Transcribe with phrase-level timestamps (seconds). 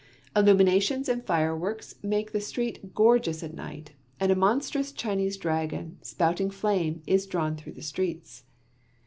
[0.35, 6.49] Illuminations and fireworks make the streets gorgeous at night, and a monstrous Chinese dragon, spouting
[6.49, 8.41] flame, is drawn through the streets.